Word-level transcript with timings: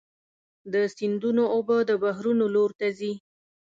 د 0.73 0.75
سیندونو 0.95 1.43
اوبه 1.55 1.77
د 1.89 1.91
بحرونو 2.03 2.45
لور 2.55 2.71
ته 2.79 2.87
ځي. 2.97 3.13